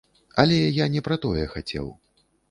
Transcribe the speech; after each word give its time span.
Але 0.43 0.55
я 0.83 0.87
не 0.93 1.03
пра 1.07 1.17
тое 1.25 1.43
хацеў. 1.53 1.91